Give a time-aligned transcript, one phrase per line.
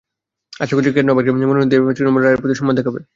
[0.53, 2.99] আশা করছি, কেন্দ্র আমাকে মনোনয়ন দিয়ে তৃণমূলের রায়ের প্রতি সম্মান দেখাবে।